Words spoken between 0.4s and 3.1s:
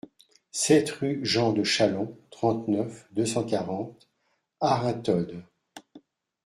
sept rue Jean de Chalon, trente-neuf,